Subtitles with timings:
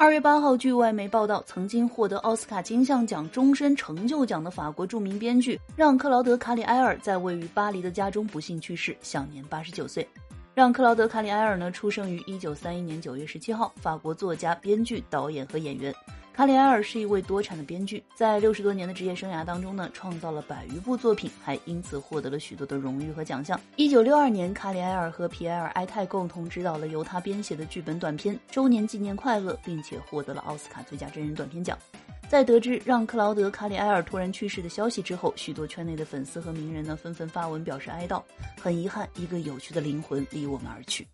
[0.00, 10.08] 二月八号，据外媒报道，曾经获得奥斯卡金像奖终身成就奖的法国著名编剧让·克劳德·卡里埃尔在位于巴黎的家中不幸去世，享年八十九岁。
[10.54, 15.92] 让·克劳德·卡里埃尔呢，出生于一九三一年九月十七号，法国作家、编剧、导演和演员。
[16.38, 23.60] 卡里埃尔是一位多产的编剧，在六十多年的职业生涯当中呢，创造了百余部作品，还因此获得了许多的荣誉和奖项。
[23.74, 31.76] 一九六二年，卡里埃尔和皮埃尔·埃泰共同执导了由他编写的剧本短片《周年纪念快乐》，并且获得了奥斯卡最佳真人短片奖。
[32.28, 38.22] 在得知让·克劳德·卡里埃尔突然去世的消息之后，许多圈内的粉丝和名人呢，纷纷发文表示哀悼。
[38.62, 41.04] 很遗憾，一个有趣的灵魂离我们而去。